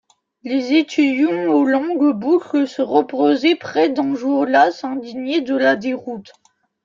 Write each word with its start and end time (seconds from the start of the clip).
Les 0.43 0.73
étudiants 0.73 1.45
aux 1.53 1.63
longues 1.63 2.11
boucles 2.15 2.67
se 2.67 2.81
reposaient 2.81 3.55
près 3.55 3.89
d'Enjolras, 3.89 4.79
indigné 4.83 5.41
de 5.41 5.55
la 5.55 5.75
déroute. 5.75 6.33